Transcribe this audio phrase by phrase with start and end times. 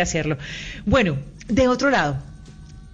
[0.00, 0.38] Hacerlo.
[0.86, 1.18] Bueno,
[1.48, 2.18] de otro lado,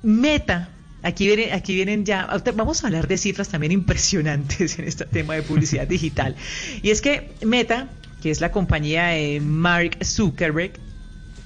[0.02, 0.70] Meta.
[1.02, 5.42] Aquí aquí vienen ya, vamos a hablar de cifras también impresionantes en este tema de
[5.42, 6.34] publicidad digital.
[6.82, 7.90] Y es que Meta,
[8.22, 10.72] que es la compañía de Mark Zuckerberg,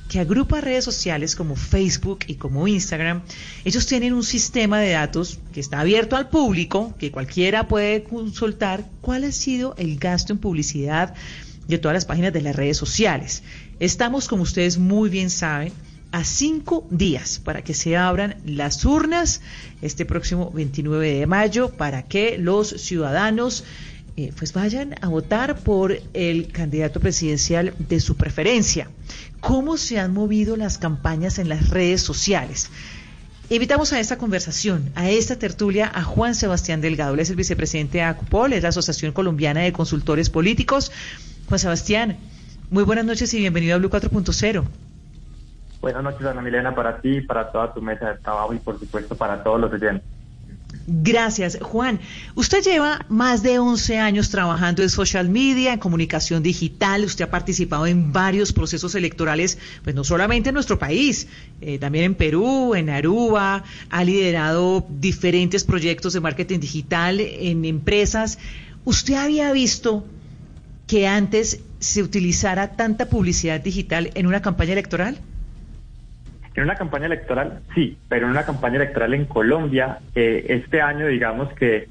[0.08, 3.22] que agrupa redes sociales como Facebook y como Instagram,
[3.64, 8.88] ellos tienen un sistema de datos que está abierto al público, que cualquiera puede consultar
[9.00, 11.14] cuál ha sido el gasto en publicidad
[11.66, 13.42] de todas las páginas de las redes sociales.
[13.80, 15.72] Estamos, como ustedes muy bien saben,
[16.10, 19.40] a cinco días para que se abran las urnas
[19.82, 23.64] este próximo 29 de mayo para que los ciudadanos
[24.16, 28.90] eh, pues vayan a votar por el candidato presidencial de su preferencia.
[29.38, 32.70] ¿Cómo se han movido las campañas en las redes sociales?
[33.50, 37.14] Invitamos a esta conversación, a esta tertulia, a Juan Sebastián Delgado.
[37.14, 40.90] Él es el vicepresidente de ACUPOL, es la Asociación Colombiana de Consultores Políticos.
[41.48, 42.18] Juan Sebastián,
[42.70, 44.64] muy buenas noches y bienvenido a Blue 4.0.
[45.80, 49.16] Buenas noches, Ana Milena, para ti, para toda tu mesa de trabajo y, por supuesto,
[49.16, 50.02] para todos los oyentes.
[50.90, 52.00] Gracias, Juan.
[52.34, 57.04] Usted lleva más de 11 años trabajando en social media, en comunicación digital.
[57.04, 61.28] Usted ha participado en varios procesos electorales, pues no solamente en nuestro país,
[61.60, 63.64] eh, también en Perú, en Aruba.
[63.90, 68.38] Ha liderado diferentes proyectos de marketing digital en empresas.
[68.84, 70.06] ¿Usted había visto
[70.88, 75.18] que antes se utilizara tanta publicidad digital en una campaña electoral?
[76.54, 81.06] En una campaña electoral, sí, pero en una campaña electoral en Colombia, eh, este año,
[81.06, 81.88] digamos que,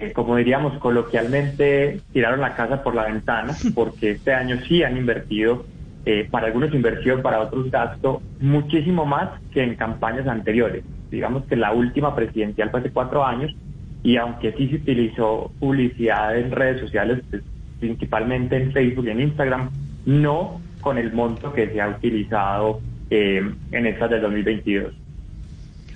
[0.00, 4.96] eh, como diríamos coloquialmente, tiraron la casa por la ventana, porque este año sí han
[4.96, 5.66] invertido,
[6.06, 10.82] eh, para algunos inversión, para otros gasto, muchísimo más que en campañas anteriores.
[11.10, 13.54] Digamos que la última presidencial fue hace cuatro años,
[14.02, 17.42] y aunque sí se utilizó publicidad en redes sociales, pues,
[17.78, 19.70] principalmente en Facebook y en Instagram,
[20.06, 22.80] no con el monto que se ha utilizado
[23.10, 24.94] eh, en estas del 2022.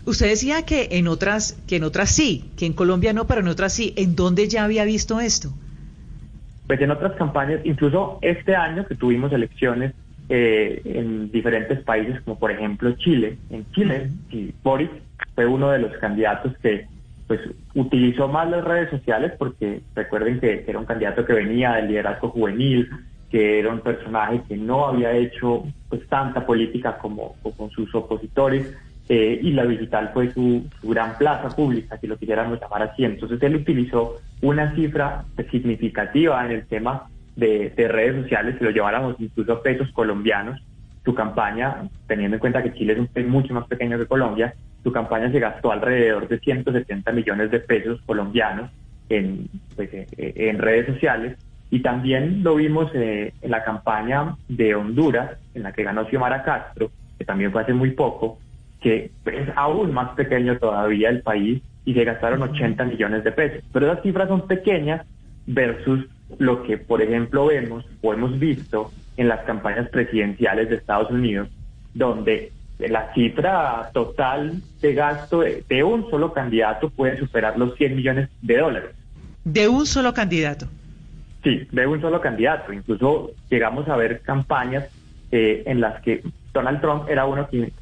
[0.05, 3.49] Usted decía que en otras que en otras sí, que en Colombia no, pero en
[3.49, 3.95] otras sí.
[3.97, 5.53] ¿En dónde ya había visto esto?
[6.67, 9.95] Pues en otras campañas, incluso este año que tuvimos elecciones
[10.29, 13.37] eh, en diferentes países, como por ejemplo Chile.
[13.51, 14.11] En Chile,
[14.63, 14.91] Boris
[15.35, 16.87] fue uno de los candidatos que
[17.27, 17.41] pues
[17.75, 22.31] utilizó más las redes sociales porque recuerden que era un candidato que venía del liderazgo
[22.31, 22.89] juvenil,
[23.31, 28.75] que era un personaje que no había hecho pues tanta política como, con sus opositores
[29.09, 33.05] eh, y la digital fue su, gran plaza pública, si lo quisiéramos llamar así.
[33.05, 39.17] Entonces él utilizó una cifra significativa en el tema de, redes sociales, si lo lleváramos
[39.19, 40.61] incluso a pesos colombianos,
[41.05, 44.55] su campaña, teniendo en cuenta que Chile es un país mucho más pequeño que Colombia,
[44.83, 48.71] su campaña se gastó alrededor de 170 millones de pesos colombianos
[49.09, 51.37] en, pues, en redes sociales
[51.73, 56.43] y también lo vimos eh, en la campaña de Honduras, en la que ganó Xiomara
[56.43, 58.39] Castro, que también fue hace muy poco,
[58.79, 63.65] que es aún más pequeño todavía el país y se gastaron 80 millones de pesos.
[63.73, 65.07] Pero esas cifras son pequeñas
[65.47, 66.07] versus
[66.39, 68.91] lo que, por ejemplo, vemos o hemos visto
[69.23, 71.49] en las campañas presidenciales de Estados Unidos,
[71.95, 78.29] donde la cifra total de gasto de, un solo candidato puede superar los 100 millones
[78.43, 78.91] de dólares.
[79.45, 80.67] De un solo candidato.
[81.45, 82.73] Sí, de un solo candidato.
[82.73, 84.89] Incluso llegamos a ver campañas
[85.31, 86.23] eh, en las que
[86.53, 87.73] Donald Trump era uno que,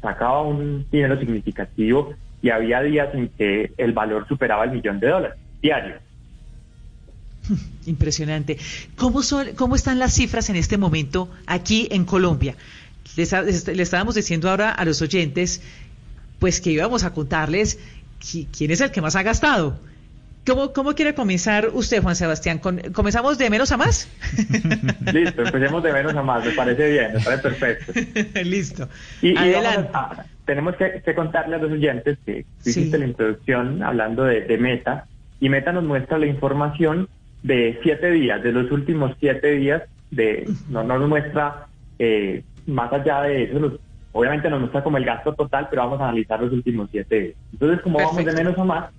[0.00, 5.08] sacaba un dinero significativo y había días en que el valor superaba el millón de
[5.08, 5.96] dólares diario.
[7.86, 8.58] Impresionante.
[8.96, 12.54] ¿Cómo, son, ¿Cómo están las cifras en este momento aquí en Colombia?
[13.16, 15.60] le estábamos diciendo ahora a los oyentes,
[16.38, 17.78] pues que íbamos a contarles
[18.20, 19.78] quién es el que más ha gastado.
[20.46, 22.58] ¿Cómo, ¿Cómo, quiere comenzar usted, Juan Sebastián?
[22.58, 24.08] ¿Comenzamos de menos a más?
[25.12, 27.92] Listo, empecemos de menos a más, me parece bien, me parece perfecto.
[28.44, 28.88] Listo.
[29.20, 29.90] Y, Adelante.
[30.46, 35.06] tenemos que, contarle a los oyentes que hiciste la introducción hablando de, Meta,
[35.38, 37.10] y Meta nos muestra la información
[37.42, 41.66] de siete días, de los últimos siete días, de no, nos muestra
[41.98, 43.78] eh, más allá de eso,
[44.12, 47.34] obviamente nos muestra como el gasto total, pero vamos a analizar los últimos siete días.
[47.52, 48.90] Entonces, como vamos de menos a más,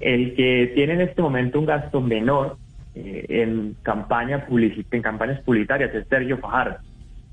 [0.00, 2.56] el que tiene en este momento un gasto menor
[2.94, 6.76] eh, en, campaña en campañas publicitarias es Sergio Fajardo.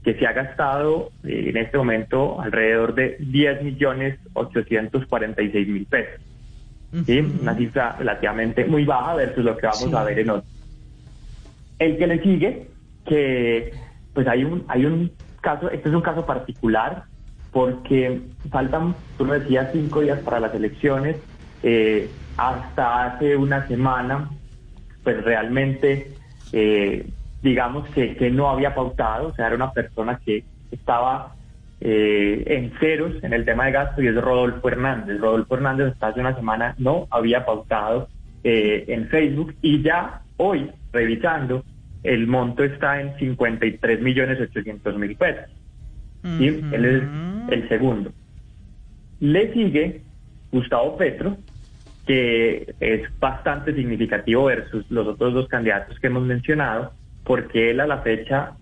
[0.04, 6.22] que se ha gastado eh, en este momento alrededor de 10 millones 846 mil pesos.
[6.92, 7.20] ¿Sí?
[7.20, 10.50] Una cifra relativamente muy baja versus lo que vamos a ver en otro.
[11.78, 12.72] El que le sigue,
[13.06, 13.74] que
[14.14, 17.06] pues hay un, hay un caso, este es un caso particular,
[17.52, 18.22] porque
[18.52, 21.18] faltan, tú lo decías, cinco días para las elecciones.
[21.64, 24.30] Eh, hasta hace una semana,
[25.04, 26.18] pues realmente,
[26.52, 27.10] eh,
[27.42, 31.36] digamos que, que, no había pautado, o sea, era una persona que estaba
[31.82, 35.20] eh, en ceros en el tema de gasto y es Rodolfo Hernández.
[35.20, 38.10] Rodolfo Hernández hasta hace una semana no había pautado
[38.44, 41.64] eh, en Facebook y ya hoy, revisando,
[42.04, 45.50] el monto está en 53 millones 800 mil pesos.
[46.38, 46.48] ¿sí?
[46.72, 48.12] Él es el segundo.
[49.20, 50.02] Le sigue
[50.52, 51.38] Gustavo Petro,
[52.06, 56.92] que es bastante significativo versus los otros dos candidatos que hemos mencionado,
[57.24, 58.54] porque él a la fecha,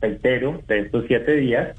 [0.00, 1.76] reitero, de estos siete días,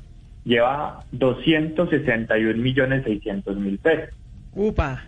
[0.47, 4.15] lleva 261 millones 600 mil pesos.
[4.53, 5.03] Upa.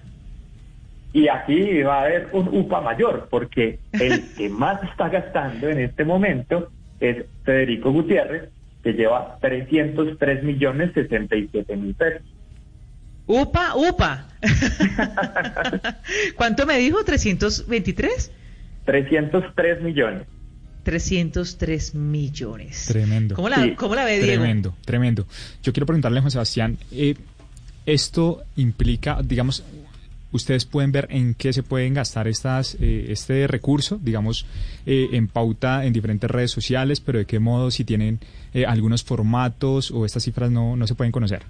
[1.14, 5.80] Y aquí va a haber un UPA mayor, porque el que más está gastando en
[5.80, 6.70] este momento
[7.00, 8.50] es Federico Gutiérrez,
[8.84, 12.22] que lleva 303 millones 67 mil pesos.
[13.26, 14.28] Upa, upa.
[16.36, 17.00] ¿Cuánto me dijo?
[17.00, 18.32] ¿323?
[18.86, 20.24] 303 millones.
[20.90, 22.86] 303 millones.
[22.88, 23.36] Tremendo.
[23.36, 23.76] ¿Cómo la, sí.
[23.76, 24.42] ¿cómo la ve Diego?
[24.42, 25.28] Tremendo, tremendo.
[25.62, 27.14] Yo quiero preguntarle a Juan Sebastián, eh,
[27.86, 29.64] esto implica, digamos,
[30.32, 34.48] ustedes pueden ver en qué se pueden gastar estas, eh, este recurso, digamos,
[34.88, 38.18] eh, en pauta en diferentes redes sociales, pero de qué modo, si tienen
[38.56, 41.44] eh, algunos formatos o estas cifras no, no se pueden conocer.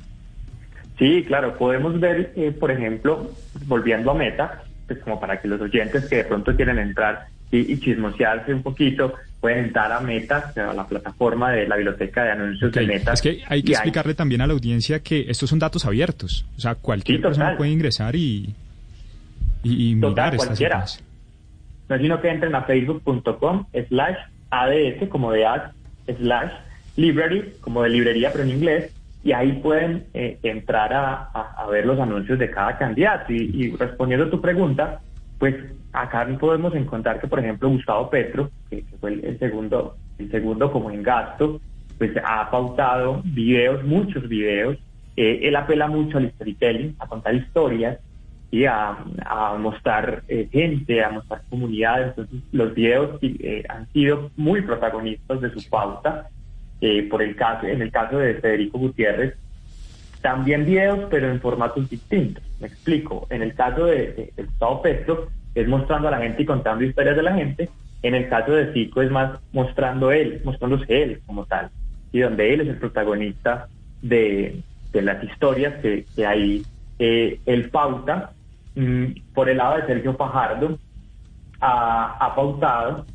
[0.97, 3.31] Sí, claro, podemos ver, eh, por ejemplo,
[3.67, 7.71] volviendo a Meta, pues como para que los oyentes que de pronto quieren entrar y,
[7.71, 12.31] y chismosearse un poquito, pueden entrar a Meta, a la plataforma de la biblioteca de
[12.31, 12.85] anuncios okay.
[12.85, 13.13] de Meta.
[13.13, 14.15] Es que hay que explicarle hay...
[14.15, 17.71] también a la audiencia que estos son datos abiertos, o sea, cualquier sí, persona puede
[17.71, 18.53] ingresar y,
[19.63, 20.85] y, y total, mirar cualquiera.
[21.87, 24.17] No es sino que entren a facebook.com slash
[24.51, 25.71] ADS como de ad
[26.17, 26.51] slash
[26.97, 28.91] library como de librería pero en inglés
[29.23, 33.33] y ahí pueden eh, entrar a, a, a, ver los anuncios de cada candidato.
[33.33, 35.01] Y, y, respondiendo a tu pregunta,
[35.37, 35.55] pues
[35.93, 40.71] acá podemos encontrar que, por ejemplo, Gustavo Petro, que fue el, el segundo, el segundo
[40.71, 41.59] como en gasto,
[41.97, 44.77] pues ha pautado videos, muchos videos.
[45.15, 47.99] Eh, él apela mucho al storytelling, a contar historias
[48.51, 52.09] y a, a mostrar eh, gente, a mostrar comunidades.
[52.09, 56.29] Entonces, los videos eh, han sido muy protagonistas de su pauta.
[56.81, 59.35] Eh, por el caso, en el caso de Federico Gutiérrez,
[60.21, 62.43] también videos, pero en formatos distintos.
[62.59, 63.27] Me explico.
[63.29, 66.83] En el caso de, de, de, Gustavo Petro, es mostrando a la gente y contando
[66.83, 67.69] historias de la gente.
[68.01, 71.69] En el caso de Zico, es más mostrando él, mostrándose él como tal.
[72.11, 73.67] Y donde él es el protagonista
[74.01, 74.61] de,
[74.91, 76.63] de las historias que, que ahí
[76.97, 78.31] eh, él pauta.
[78.75, 80.77] Mm, por el lado de Sergio Fajardo,
[81.59, 83.05] ha, ha pautado,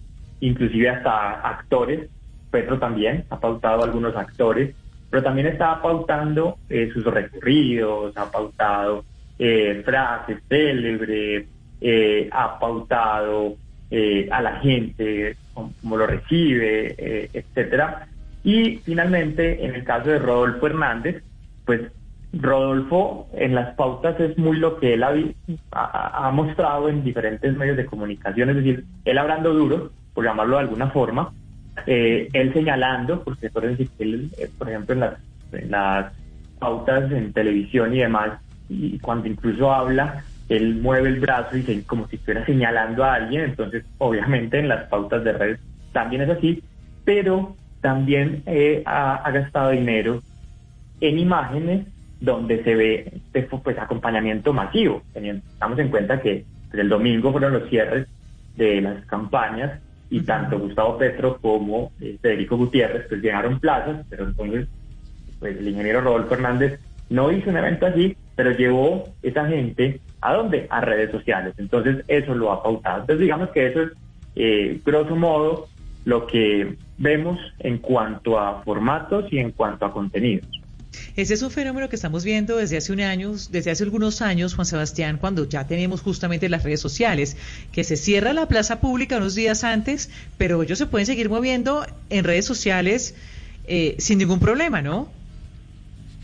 [0.41, 2.09] inclusive hasta actores,
[2.51, 4.77] Petro también ha pautado algunos actores,
[5.11, 9.05] pero también está pautando eh, sus recorridos, ha pautado
[9.41, 11.49] eh, frases célebres,
[11.81, 13.57] eh, ha pautado
[13.91, 18.09] eh, a la gente, cómo, lo recibe, eh, etcétera.
[18.43, 21.23] Y finalmente, en el caso de Rodolfo Hernández,
[21.65, 21.81] pues
[22.33, 25.15] Rodolfo en las pautas es muy lo que él ha,
[25.73, 30.63] ha, mostrado en diferentes medios de comunicación, es decir, él hablando duro, por llamarlo de
[30.63, 31.33] alguna forma,
[31.87, 35.15] eh, él señalando, porque por ejemplo, él, eh, por ejemplo en las,
[35.53, 36.13] en las
[36.59, 41.85] pautas en televisión y demás, y cuando incluso habla, él mueve el brazo y se,
[41.85, 45.61] como si estuviera señalando a alguien, entonces obviamente en las pautas de redes
[45.93, 46.63] también es así,
[47.05, 50.23] pero también eh, ha, ha, gastado dinero
[51.01, 51.87] en imágenes
[52.21, 53.21] donde se ve
[53.63, 58.07] pues acompañamiento masivo, teniendo, estamos en cuenta que pues, el domingo fueron los cierres
[58.57, 64.25] de las campañas y tanto Gustavo Petro como eh, Federico Gutiérrez pues llenaron plazas, pero
[64.25, 64.69] entonces
[65.39, 70.33] pues el ingeniero Rodolfo Hernández no hizo un evento así, pero llevó esa gente a
[70.35, 70.67] dónde?
[70.71, 71.55] A redes sociales.
[71.59, 73.01] Entonces eso lo ha pautado.
[73.01, 73.91] Entonces digamos que eso es
[74.37, 75.69] eh, grosso modo
[76.05, 80.49] lo que vemos en cuanto a formatos y en cuanto a contenidos.
[81.17, 84.55] Ese es un fenómeno que estamos viendo desde hace un año, desde hace algunos años,
[84.55, 87.37] Juan Sebastián, cuando ya tenemos justamente las redes sociales,
[87.73, 91.87] que se cierra la plaza pública unos días antes, pero ellos se pueden seguir moviendo
[92.11, 93.15] en redes sociales
[93.67, 95.09] eh, sin ningún problema, ¿no?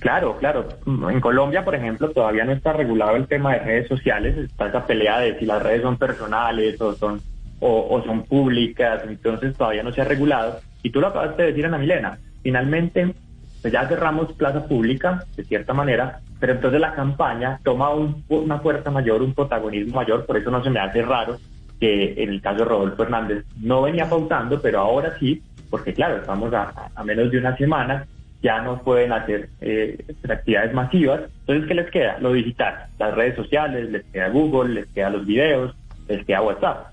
[0.00, 0.66] Claro, claro.
[0.86, 4.36] En Colombia, por ejemplo, todavía no está regulado el tema de redes sociales.
[4.36, 7.20] Está esa pelea de si las redes son personales o son
[7.60, 9.02] o, son públicas.
[9.06, 10.60] Entonces todavía no se ha regulado.
[10.82, 13.14] Y tú lo acabas de decir, Ana Milena finalmente
[13.60, 18.90] pues ya cerramos plaza pública, de cierta manera, pero entonces la campaña toma una fuerza
[18.90, 21.36] mayor, un protagonismo mayor, por eso no se me hace raro
[21.78, 26.16] que en el caso de Rodolfo Hernández no venía pautando, pero ahora sí, porque claro,
[26.16, 28.06] estamos a, menos de una semana,
[28.42, 31.22] ya no pueden hacer eh, actividades masivas.
[31.40, 32.18] Entonces, ¿qué les queda?
[32.18, 35.74] Lo digital, las redes sociales, les queda Google, les queda los videos,
[36.08, 36.92] les queda WhatsApp.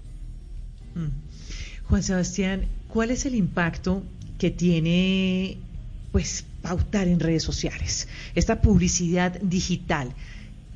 [0.95, 1.07] Mm.
[1.89, 4.03] Juan Sebastián, ¿cuál es el impacto
[4.39, 5.57] que tiene
[6.11, 10.09] pues pautar en redes sociales, esta publicidad digital?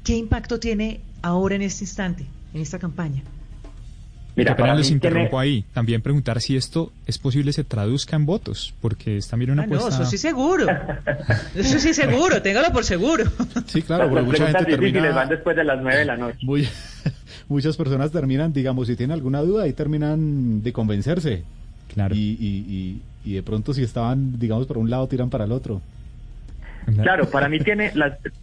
[0.03, 3.23] ¿Qué impacto tiene ahora en este instante, en esta campaña?
[4.35, 5.65] Mira, apenas les interrumpo ahí.
[5.73, 9.67] También preguntar si esto es posible se traduzca en votos, porque es también una ah,
[9.67, 10.67] No, eso sí seguro.
[11.55, 13.25] eso sí seguro, téngalo por seguro.
[13.67, 15.11] Sí, claro, porque mucha gente termina...
[15.11, 16.39] van después de las nueve de la noche.
[17.49, 21.43] muchas personas terminan, digamos, si tienen alguna duda, ahí terminan de convencerse.
[21.93, 22.15] Claro.
[22.15, 25.81] Y, y, y, de pronto si estaban, digamos, por un lado, tiran para el otro.
[27.01, 27.91] Claro, para mí tiene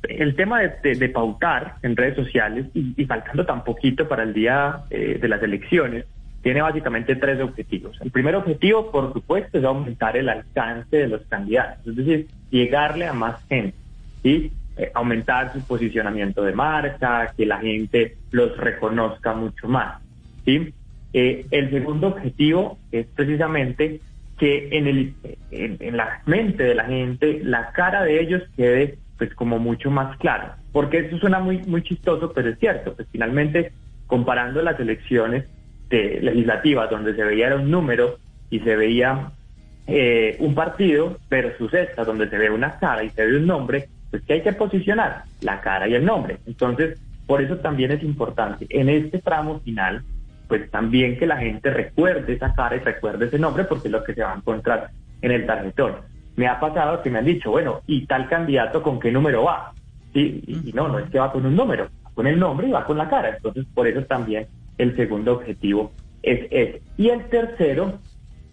[0.09, 5.18] el tema de, pautar en redes sociales y, faltando tan poquito para el día eh,
[5.21, 6.04] de las elecciones,
[6.42, 7.99] tiene básicamente tres objetivos.
[8.00, 13.07] El primer objetivo, por supuesto, es aumentar el alcance de los candidatos, es decir, llegarle
[13.07, 13.76] a más gente,
[14.23, 20.00] y eh, aumentar su posicionamiento de marca, que la gente los reconozca mucho más.
[20.45, 20.73] ¿sí?
[21.12, 24.00] Eh, el segundo objetivo es precisamente
[24.38, 25.14] que en, el,
[25.50, 30.16] en, la mente de la gente la cara de ellos quede pues como mucho más
[30.18, 30.59] clara.
[30.73, 33.73] Porque eso suena muy, muy chistoso, pero es cierto, pues finalmente
[34.07, 35.45] comparando las elecciones
[35.90, 38.18] de legislativas donde se veía un número
[38.50, 39.33] y se veía
[39.87, 43.88] eh, un partido versus esta donde se ve una cara y se ve un nombre,
[44.11, 46.38] pues que hay que posicionar la cara y el nombre.
[46.47, 50.02] Entonces, por eso también es importante en este tramo final
[50.49, 54.02] pues también que la gente recuerde esa cara y recuerde ese nombre porque es lo
[54.02, 54.90] que se va a encontrar
[55.21, 55.97] en el tarjetón.
[56.37, 59.73] Me ha pasado que me han dicho, bueno, ¿y tal candidato con qué número va?
[60.14, 62.71] Sí, y, no, no es que va con un número, va con el nombre y
[62.71, 63.37] va con la cara.
[63.37, 64.47] Entonces, por eso también
[64.78, 66.81] el segundo objetivo es ese.
[66.97, 67.99] Y el tercero,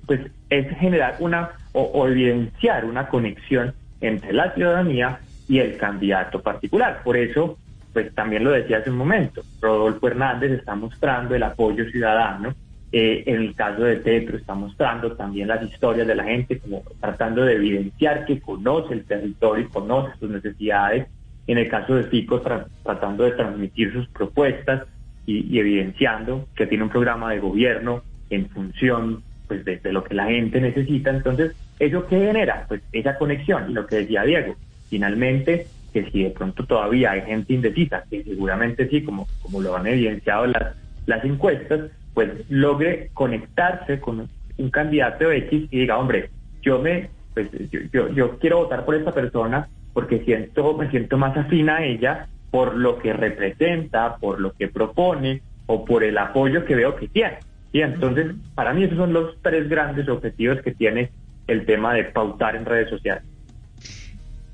[0.06, 7.02] pues, es generar una o evidenciar una conexión entre la ciudadanía y el candidato particular.
[7.04, 7.58] Por eso
[7.96, 12.54] pues también lo decía hace un momento, Rodolfo Hernández está mostrando el apoyo ciudadano,
[12.92, 16.84] eh, en el caso de Tetro está mostrando también las historias de la gente, como
[17.00, 21.08] tratando de evidenciar que conoce el territorio y conoce sus necesidades,
[21.48, 22.42] en el caso de Fico
[22.84, 24.84] tratando de transmitir sus propuestas
[25.26, 30.16] y, evidenciando que tiene un programa de gobierno en función pues de, de, lo que
[30.16, 31.12] la gente necesita.
[31.12, 32.66] Entonces, ¿eso qué genera?
[32.68, 34.58] Pues esa conexión y lo que decía Diego,
[34.90, 39.78] finalmente que si de pronto todavía hay gente indecisa, que seguramente sí, como, como lo
[39.78, 40.76] han evidenciado las,
[41.06, 47.48] las encuestas, pues logre conectarse con un candidato X y diga, hombre, yo me, pues
[47.94, 52.28] yo, yo, quiero votar por esta persona porque siento, me siento más afín a ella
[52.52, 57.08] por lo que representa, por lo que propone o por el apoyo que veo que
[57.08, 57.38] tiene.
[57.72, 61.12] Y entonces, para mí esos son los tres grandes objetivos que tiene
[61.48, 63.24] el tema de pautar en redes sociales.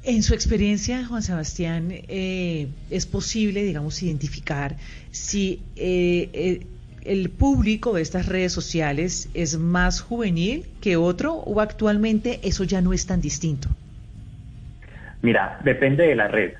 [0.04, 4.76] En su experiencia, Juan Sebastián, eh, ¿es posible, digamos, identificar
[5.12, 6.62] si eh, eh,
[7.06, 12.82] el público de estas redes sociales es más juvenil que otro o actualmente eso ya
[12.82, 13.70] no es tan distinto?
[15.22, 16.54] Mira, depende de la red.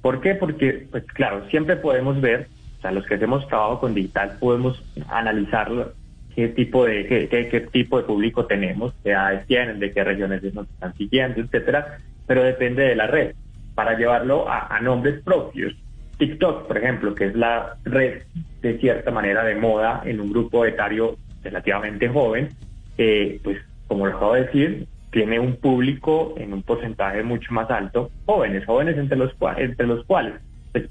[0.00, 0.36] ¿Por qué?
[0.36, 2.46] Porque, pues claro, siempre podemos ver,
[2.78, 5.92] o sea, los que hacemos trabajo con digital podemos analizar
[6.36, 10.54] qué tipo de qué, qué, tipo de público tenemos, qué edades tienen, de qué regiones
[10.54, 13.34] nos están siguiendo, etcétera pero depende de la red.
[13.74, 15.74] Para llevarlo a, nombres propios,
[16.18, 18.22] TikTok, por ejemplo, que es la red
[18.62, 22.48] de cierta manera de moda en un grupo etario relativamente joven,
[22.96, 27.70] eh, pues como lo acabo de decir, tiene un público en un porcentaje mucho más
[27.70, 30.34] alto, jóvenes, jóvenes entre los, entre los cuales,
[30.72, 30.88] pues,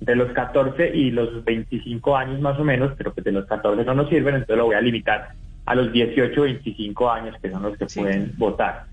[0.00, 3.84] de los 14 y los 25 años más o menos, pero que de los 14
[3.84, 5.28] no nos sirven, entonces lo voy a limitar
[5.64, 8.84] a los 18 25 años, que son los que pueden votar.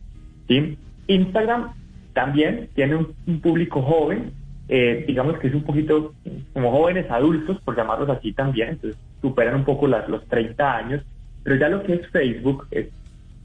[0.48, 0.77] ¿sí?
[1.09, 1.73] Instagram
[2.13, 4.31] también tiene un, público joven,
[4.67, 6.13] eh, digamos que es un poquito
[6.53, 11.03] como jóvenes adultos, por llamarlos así también, entonces superan un poco las, los 30 años,
[11.43, 12.87] pero ya lo que es Facebook, es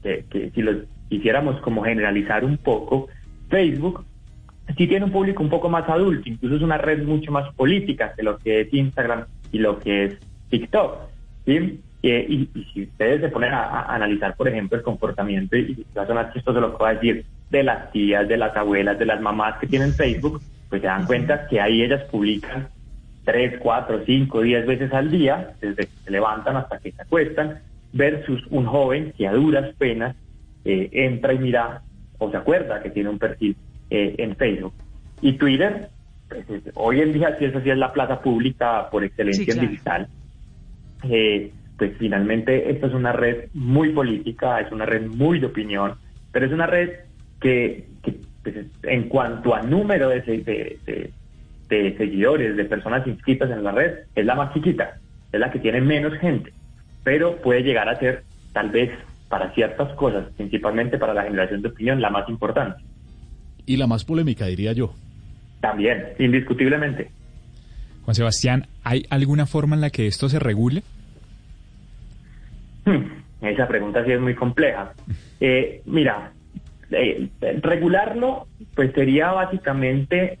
[0.03, 3.07] que, si lo quisiéramos como generalizar un poco,
[3.49, 4.05] Facebook
[4.77, 8.13] sí tiene un público un poco más adulto, incluso es una red mucho más política
[8.15, 10.19] que lo que es Instagram y lo que es
[10.49, 10.97] TikTok.
[11.45, 11.81] ¿sí?
[12.03, 16.33] y, si ustedes se ponen a, analizar, por ejemplo, el comportamiento, y va a sonar
[16.33, 17.25] chistoso lo que va a decir,
[17.57, 21.05] de las tías, de las abuelas, de las mamás que tienen Facebook, pues se dan
[21.05, 22.67] cuenta que ahí ellas publican
[23.23, 27.59] tres, cuatro, cinco, diez veces al día, desde que se levantan hasta que se acuestan,
[27.91, 30.15] versus un joven que a duras penas
[30.63, 31.81] eh, entra y mira
[32.17, 33.55] o se acuerda que tiene un perfil
[33.89, 34.73] eh, en Facebook.
[35.21, 35.89] Y Twitter,
[36.29, 36.45] pues,
[36.75, 40.07] hoy en día, si eso sí es la plaza pública por excelencia en digital,
[41.09, 45.95] eh, pues finalmente esta es una red muy política, es una red muy de opinión,
[46.31, 46.89] pero es una red
[47.39, 47.85] que,
[48.43, 51.11] pues, en cuanto a número de, de,
[51.69, 54.97] de, seguidores, de personas inscritas en la red, es la más chiquita,
[55.31, 56.53] es la que tiene menos gente,
[57.03, 58.23] pero puede llegar a ser
[58.53, 58.91] tal vez
[59.29, 62.83] para ciertas cosas, principalmente para la generación de opinión, la más importante.
[63.65, 64.93] Y la más polémica, diría yo.
[65.59, 67.09] También, indiscutiblemente.
[68.03, 70.83] Juan Sebastián, ¿hay alguna forma en la que esto se regule?
[72.85, 73.01] Hmm,
[73.41, 74.93] esa pregunta sí es muy compleja.
[75.39, 76.31] Eh, mira,
[76.91, 77.29] eh,
[77.61, 80.39] regularlo pues sería básicamente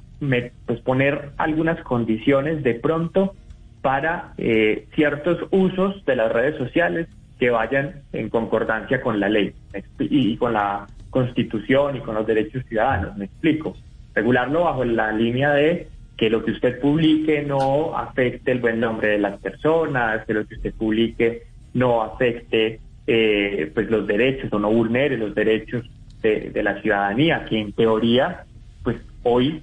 [0.65, 3.35] pues, poner algunas condiciones de pronto
[3.81, 7.07] para eh, ciertos usos de las redes sociales
[7.39, 9.53] que vayan en concordancia con la ley
[9.99, 13.15] y con la constitución y con los derechos ciudadanos.
[13.17, 13.75] Me explico.
[14.13, 15.87] Regularlo bajo la línea de
[16.17, 20.47] que lo que usted publique no afecte el buen nombre de las personas, que lo
[20.47, 25.85] que usted publique no afecte eh, pues los derechos o no vulnere los derechos
[26.21, 28.45] de, la ciudadanía, que en teoría,
[28.83, 29.61] pues hoy,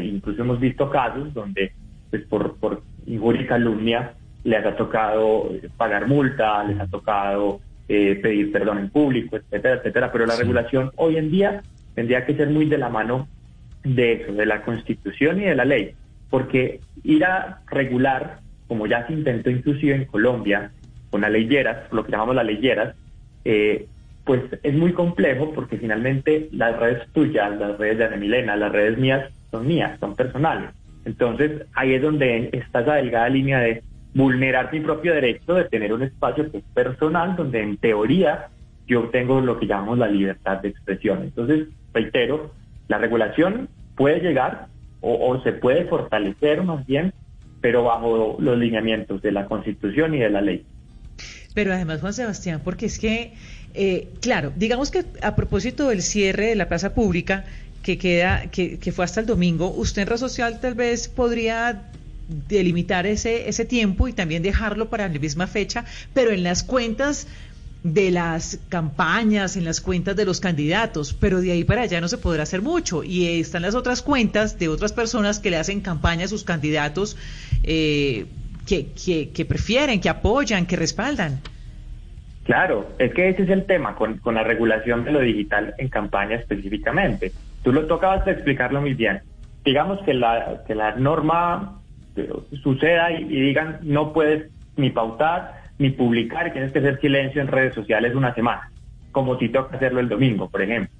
[0.00, 1.72] incluso hemos visto casos donde
[2.10, 8.18] pues por, por injuria y calumnia les ha tocado pagar multa, les ha tocado eh,
[8.22, 11.62] pedir perdón en público, etcétera, etcétera, pero la regulación hoy en día
[11.94, 13.28] tendría que ser muy de la mano
[13.84, 15.94] de eso, de la constitución y de la ley,
[16.28, 18.38] porque ir a regular,
[18.68, 20.70] como ya se intentó inclusive en Colombia,
[21.10, 22.94] con las leyeras, lo que llamamos las leyeras,
[23.44, 23.86] eh,
[24.24, 28.72] pues es muy complejo porque finalmente las redes tuyas, las redes de Ana Milena, las
[28.72, 30.70] redes mías son mías, son personales.
[31.04, 33.82] Entonces ahí es donde está esa delgada línea de
[34.14, 38.48] vulnerar mi propio derecho de tener un espacio que es personal, donde en teoría
[38.86, 41.22] yo tengo lo que llamamos la libertad de expresión.
[41.22, 42.52] Entonces, reitero,
[42.88, 44.66] la regulación puede llegar
[45.00, 47.12] o, se puede fortalecer más bien,
[47.60, 50.66] pero bajo los lineamientos de la Constitución y de la ley.
[51.54, 53.34] Pero además, Juan Sebastián, porque es que,
[53.74, 57.44] eh, claro, digamos que a propósito del cierre de la plaza pública,
[57.82, 61.82] que queda, que, fue hasta el domingo, usted en red social tal vez podría
[62.48, 67.26] delimitar ese, ese tiempo y también dejarlo para la misma fecha, pero en las cuentas
[67.82, 72.08] de las campañas, en las cuentas de los candidatos, pero de ahí para allá no
[72.08, 73.02] se podrá hacer mucho.
[73.02, 77.16] Y están las otras cuentas de otras personas que le hacen campaña a sus candidatos
[77.62, 78.26] eh,
[78.66, 81.40] que, que, que, prefieren, que apoyan, que respaldan.
[82.44, 85.88] Claro, es que ese es el tema con, con la regulación de lo digital en
[85.88, 87.32] campaña específicamente.
[87.62, 89.20] Tú lo tocabas de explicarlo muy bien.
[89.64, 91.80] Digamos que la, que la norma
[92.62, 97.48] suceda y, digan no puedes ni pautar ni publicar y tienes que hacer silencio en
[97.48, 98.70] redes sociales una semana,
[99.12, 100.94] como si toca hacerlo el domingo, por ejemplo.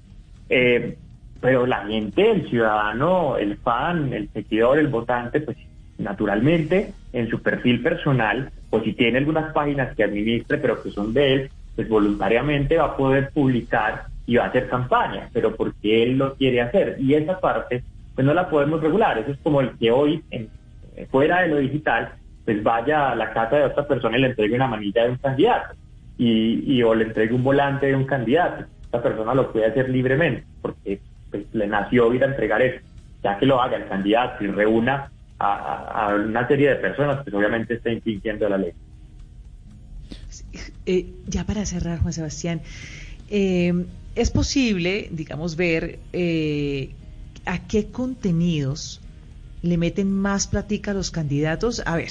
[0.49, 0.97] Eh,
[1.39, 5.57] pero la gente, el ciudadano, el fan, el seguidor, el votante, pues
[5.97, 11.13] naturalmente en su perfil personal, pues si tiene algunas páginas que administre, pero que son
[11.13, 16.03] de él, pues voluntariamente va a poder publicar y va a hacer campaña, pero porque
[16.03, 16.95] él lo quiere hacer.
[16.99, 17.83] Y esa parte,
[18.15, 19.19] pues no la podemos regular.
[19.19, 20.49] Eso es como el que hoy en
[21.09, 22.13] fuera de lo digital,
[22.45, 25.17] pues vaya a la casa de otra persona y le entregue una manilla de un
[25.17, 25.75] candidato
[26.17, 28.65] y, o le entregue un volante de un candidato.
[28.83, 32.85] Esta persona lo puede hacer libremente porque pues, le nació ir a entregar eso.
[33.23, 35.11] Ya que lo haga el candidato y reúna
[35.43, 38.73] a, una serie de personas, pues obviamente está infringiendo la ley.
[40.85, 42.61] Eh, ya para cerrar, Juan Sebastián,
[43.29, 45.99] eh, es posible, digamos, ver
[47.45, 49.01] a qué contenidos
[49.61, 51.81] le meten más platica a los candidatos.
[51.85, 52.09] A ver,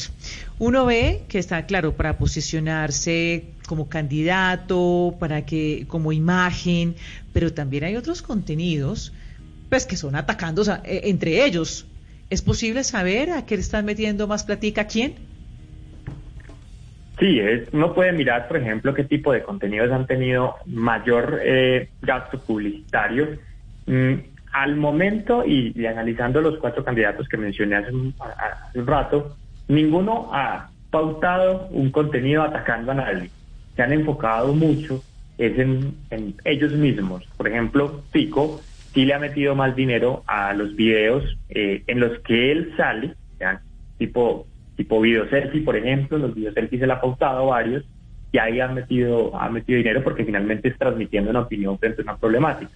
[0.58, 6.94] uno ve que está claro para posicionarse como candidato, para que como imagen,
[7.32, 9.12] pero también hay otros contenidos
[9.68, 11.86] pues que son atacando e, entre ellos.
[12.30, 15.14] ¿Es posible saber a qué le están metiendo más platica quién?
[17.18, 21.90] Sí, es, uno puede mirar, por ejemplo, qué tipo de contenidos han tenido mayor eh,
[22.00, 23.36] gasto publicitario.
[23.86, 24.14] Mm,
[24.52, 28.14] al momento, y, analizando los cuatro candidatos que mencioné hace un,
[28.86, 29.36] rato,
[29.68, 33.30] ninguno ha pautado un contenido atacando a nadie.
[33.76, 35.02] Se han enfocado mucho
[35.36, 35.94] es en,
[36.44, 37.24] ellos mismos.
[37.36, 38.60] Por ejemplo, Pico
[38.92, 43.14] sí le ha metido más dinero a los videos eh, en los que él sale,
[43.98, 44.46] tipo
[44.81, 47.85] tipo video selfie, por ejemplo, los video selfie se le ha pautado varios
[48.33, 52.05] y ahí ha metido, ha metido dinero porque finalmente es transmitiendo una opinión frente a
[52.05, 52.70] una problemática.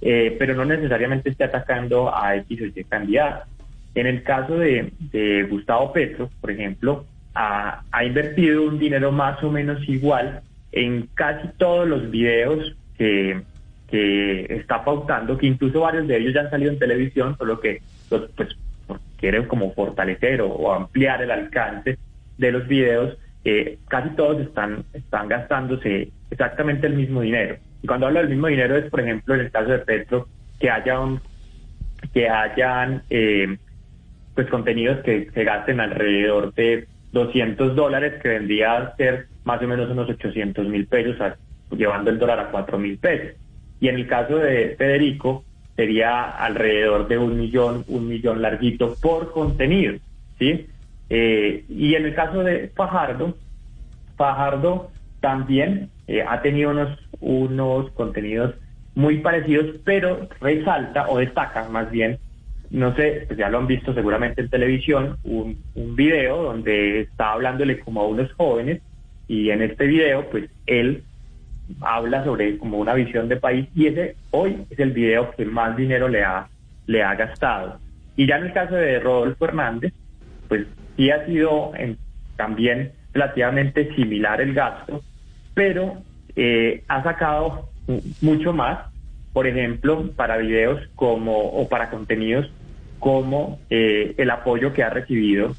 [0.00, 3.46] Eh, pero no necesariamente esté atacando a X o Y candidato.
[3.96, 4.92] En el caso de,
[5.50, 11.88] Gustavo Petro, por ejemplo, ha, invertido un dinero más o menos igual en casi todos
[11.88, 13.42] los videos que,
[13.90, 17.82] que está pautando, que incluso varios de ellos ya han salido en televisión, solo que
[18.08, 18.56] pues
[19.18, 21.98] quieren como fortalecer o, ampliar el alcance
[22.38, 27.56] de los videos, eh, casi todos están, están gastándose exactamente el mismo dinero.
[27.82, 30.70] Y cuando hablo del mismo dinero es, por ejemplo, en el caso de Petro, que
[30.70, 31.20] haya un,
[32.12, 33.58] que hayan eh,
[34.34, 39.66] pues contenidos que se gasten alrededor de 200 dólares, que vendría a ser más o
[39.66, 41.16] menos unos 800 mil pesos,
[41.70, 43.36] llevando el dólar a 4 mil pesos.
[43.80, 45.44] Y en el caso de Federico,
[45.76, 49.94] sería alrededor de un millón, un millón larguito por contenido,
[50.38, 50.66] ¿sí?
[51.08, 53.34] Eh, y en el caso de Fajardo,
[54.16, 54.90] Fajardo
[55.20, 58.54] también eh, ha tenido unos, unos contenidos
[58.94, 62.18] muy parecidos, pero resalta o destaca más bien,
[62.70, 67.32] no sé, pues ya lo han visto seguramente en televisión, un, un video donde está
[67.32, 68.82] hablándole como a unos jóvenes
[69.26, 71.04] y en este video pues él
[71.80, 75.76] habla sobre como una visión de país y ese hoy es el video que más
[75.76, 76.48] dinero le ha,
[76.86, 77.78] le ha gastado.
[78.16, 79.92] Y ya en el caso de Rodolfo Hernández,
[80.48, 81.72] pues sí ha sido
[82.36, 85.02] también relativamente similar el gasto,
[85.54, 86.02] pero
[86.36, 87.70] eh, ha sacado
[88.20, 88.78] mucho más,
[89.32, 92.50] por ejemplo, para videos como o para contenidos
[92.98, 95.56] como eh, el apoyo que ha recibido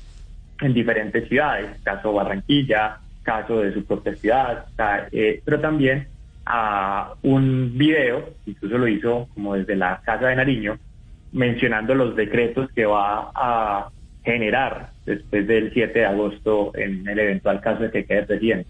[0.62, 4.66] en diferentes ciudades, caso Barranquilla, caso de su propia ciudad,
[5.12, 6.08] eh, pero también
[6.46, 10.78] a un video, incluso lo hizo como desde la Casa de Nariño,
[11.32, 13.90] mencionando los decretos que va a
[14.24, 18.68] generar después del 7 de agosto en el eventual caso de que quede presidente.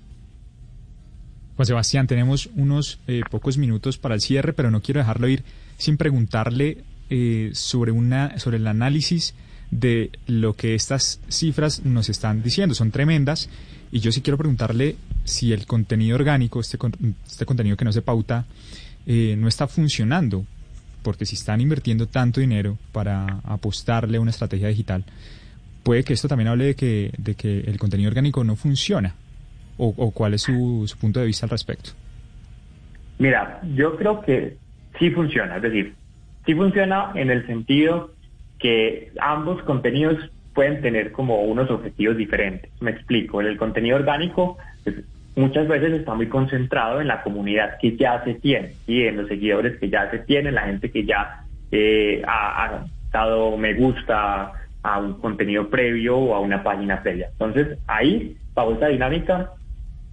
[1.55, 5.43] Juan Sebastián, tenemos unos eh, pocos minutos para el cierre, pero no quiero dejarlo ir
[5.77, 6.77] sin preguntarle
[7.09, 9.35] eh, sobre, una, sobre el análisis
[9.71, 12.75] de lo que estas cifras nos están diciendo.
[12.75, 13.49] Son tremendas
[13.91, 16.77] y yo sí quiero preguntarle si el contenido orgánico, este,
[17.25, 18.45] este contenido que no se pauta,
[19.07, 20.45] eh, no está funcionando,
[21.03, 25.03] porque si están invirtiendo tanto dinero para apostarle a una estrategia digital,
[25.83, 29.15] puede que esto también hable de que, de que el contenido orgánico no funciona.
[29.83, 31.89] ¿O, cuál es su, su punto de vista al respecto?
[33.17, 34.57] Mira, yo creo que
[34.99, 35.95] sí funciona, es decir,
[36.45, 38.11] sí funciona en el sentido
[38.61, 40.17] que ambos contenidos
[40.53, 42.71] pueden tener como unos objetivos diferentes.
[42.79, 44.97] Me explico, el contenido orgánico pues,
[45.35, 49.27] muchas veces está muy concentrado en la comunidad que ya se tiene, y en los
[49.27, 54.99] seguidores que ya se tienen, la gente que ya eh, ha, dado me gusta a
[54.99, 57.29] un contenido previo o a una página previa.
[57.31, 59.51] Entonces, ahí, bajo esta dinámica,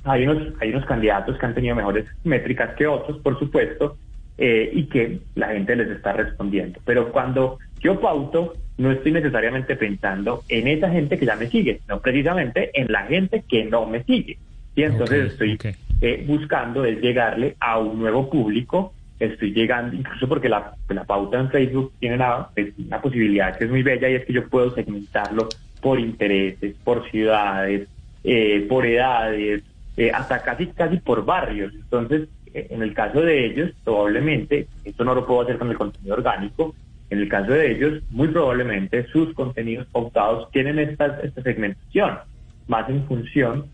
[0.05, 3.97] hay unos, hay unos candidatos que han tenido mejores métricas que otros, por supuesto,
[4.39, 6.81] eh, y que la gente les está respondiendo.
[6.85, 11.81] Pero cuando yo pauto, no estoy necesariamente pensando en esa gente que ya me sigue,
[11.89, 14.39] no precisamente en la gente que no me sigue.
[14.77, 15.59] Y entonces estoy
[16.01, 20.75] eh, buscando es llegarle a un nuevo público, estoy llegando, incluso porque la,
[21.07, 22.49] pauta en Facebook tiene una,
[22.87, 25.49] una posibilidad que es muy bella y es que yo puedo segmentarlo
[25.81, 27.89] por intereses, por ciudades,
[28.23, 29.63] eh, por edades,
[29.97, 31.75] eh, hasta casi casi por barrios.
[31.75, 32.29] Entonces,
[32.71, 36.75] en el caso de ellos, probablemente, esto no lo puedo hacer con el contenido orgánico,
[37.11, 42.19] en el caso de ellos, muy probablemente sus contenidos pautados tienen esta, esta segmentación,
[42.67, 43.67] más en función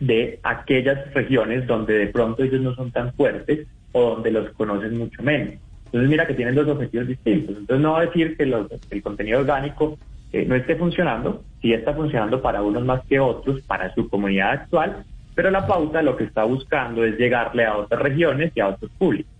[0.00, 4.96] de aquellas regiones donde de pronto ellos no son tan fuertes o donde los conocen
[4.96, 5.54] mucho menos.
[5.86, 7.56] Entonces mira que tienen dos objetivos distintos.
[7.58, 9.98] Entonces no va a decir que el contenido orgánico
[10.32, 14.52] eh, no esté funcionando, sí está funcionando para unos más que otros, para su comunidad
[14.52, 15.04] actual,
[15.40, 18.90] pero la pauta lo que está buscando es llegarle a otras regiones y a otros
[18.98, 19.32] públicos.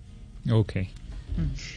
[0.51, 0.73] Ok.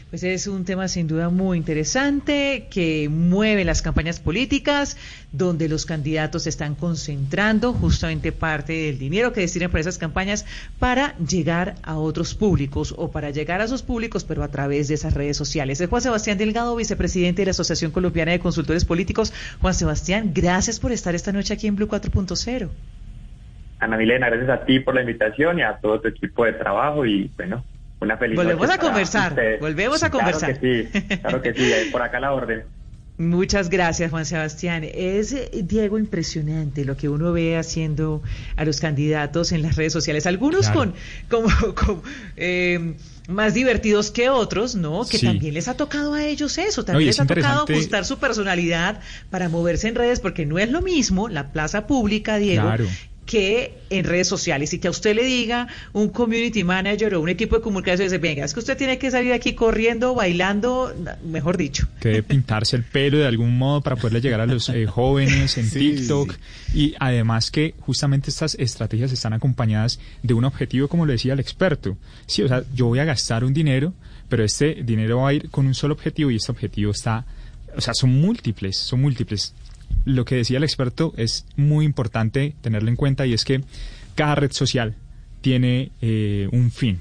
[0.09, 4.95] Pues es un tema sin duda muy interesante que mueve las campañas políticas,
[5.33, 10.45] donde los candidatos están concentrando justamente parte del dinero que destinan para esas campañas
[10.79, 14.93] para llegar a otros públicos o para llegar a esos públicos, pero a través de
[14.93, 15.81] esas redes sociales.
[15.81, 19.33] Es Juan Sebastián Delgado, vicepresidente de la Asociación Colombiana de Consultores Políticos.
[19.59, 22.69] Juan Sebastián, gracias por estar esta noche aquí en Blue 4.0.
[23.83, 27.05] Ana Milena, gracias a ti por la invitación y a todo tu equipo de trabajo
[27.05, 27.63] y bueno,
[27.99, 30.57] una feliz Volvemos a conversar, volvemos a conversar.
[30.57, 32.63] Claro que sí, claro que sí, por acá la orden.
[33.17, 34.83] Muchas gracias, Juan Sebastián.
[34.83, 38.23] Es, eh, Diego, impresionante lo que uno ve haciendo
[38.55, 40.25] a los candidatos en las redes sociales.
[40.25, 40.95] Algunos con,
[41.29, 41.47] como,
[42.37, 42.95] eh,
[43.27, 45.05] más divertidos que otros, ¿no?
[45.05, 48.99] Que también les ha tocado a ellos eso, también les ha tocado ajustar su personalidad
[49.29, 52.67] para moverse en redes, porque no es lo mismo la plaza pública, Diego,
[53.25, 57.29] que en redes sociales y que a usted le diga un community manager o un
[57.29, 61.57] equipo de comunicación, dice, venga, es que usted tiene que salir aquí corriendo, bailando, mejor
[61.57, 61.87] dicho.
[62.01, 65.57] Que debe pintarse el pelo de algún modo para poderle llegar a los eh, jóvenes
[65.57, 66.35] en TikTok.
[66.73, 71.39] Y además que justamente estas estrategias están acompañadas de un objetivo, como lo decía el
[71.39, 71.97] experto.
[72.25, 73.93] Sí, o sea, yo voy a gastar un dinero,
[74.27, 77.25] pero este dinero va a ir con un solo objetivo y este objetivo está,
[77.75, 79.53] o sea, son múltiples, son múltiples
[80.05, 83.61] lo que decía el experto es muy importante tenerlo en cuenta y es que
[84.15, 84.95] cada red social
[85.41, 86.99] tiene eh, un fin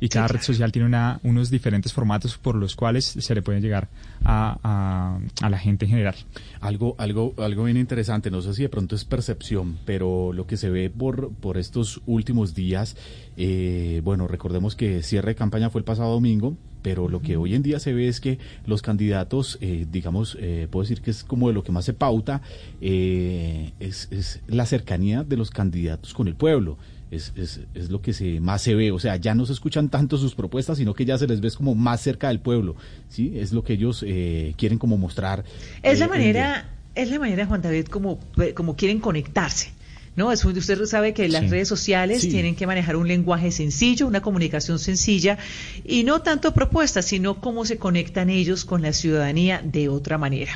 [0.00, 3.60] y cada red social tiene una, unos diferentes formatos por los cuales se le puede
[3.60, 3.88] llegar
[4.24, 6.14] a, a, la gente en general.
[6.60, 10.56] Algo, algo, algo bien interesante, no sé si de pronto es percepción, pero lo que
[10.56, 12.96] se ve por, por estos últimos días,
[13.36, 16.56] eh, bueno, recordemos que cierre de campaña fue el pasado domingo,
[16.86, 20.68] pero lo que hoy en día se ve es que los candidatos, eh, digamos, eh,
[20.70, 22.42] puedo decir que es como de lo que más se pauta,
[22.80, 26.78] eh, es, es la cercanía de los candidatos con el pueblo
[27.10, 28.90] es, es, es, lo que se más se ve.
[28.90, 31.50] O sea, ya no se escuchan tanto sus propuestas, sino que ya se les ve
[31.50, 32.76] como más cerca del pueblo.
[33.08, 33.32] ¿sí?
[33.36, 35.44] Es lo que ellos eh, quieren como mostrar.
[35.82, 38.18] Es la eh, manera, es la manera, Juan David, como,
[38.54, 39.72] como quieren conectarse.
[40.16, 40.32] ¿no?
[40.32, 44.78] Es, usted sabe que las redes sociales tienen que manejar un lenguaje sencillo, una comunicación
[44.78, 45.38] sencilla
[45.84, 50.52] y no tanto propuestas, sino cómo se conectan ellos con la ciudadanía de otra manera.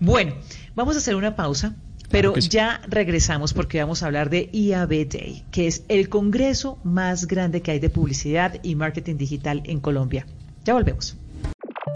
[0.00, 0.34] Bueno,
[0.74, 1.76] vamos a hacer una pausa.
[2.12, 7.26] Pero ya regresamos porque vamos a hablar de IAB Day, que es el congreso más
[7.26, 10.26] grande que hay de publicidad y marketing digital en Colombia.
[10.64, 11.16] Ya volvemos.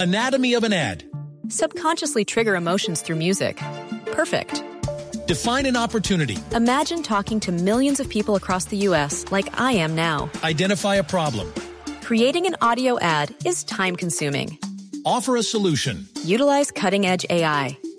[0.01, 1.05] Anatomy of an ad.
[1.49, 3.59] Subconsciously trigger emotions through music.
[4.13, 4.63] Perfect.
[5.27, 6.39] Define an opportunity.
[6.55, 9.27] Imagine talking to millions of people across the U.S.
[9.31, 10.31] like I am now.
[10.43, 11.53] Identify a problem.
[12.03, 14.59] Creating an audio ad is time consuming.
[15.05, 16.09] Offer a solution.
[16.25, 17.77] Utilize cutting edge AI